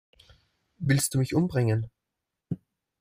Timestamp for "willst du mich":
0.79-1.35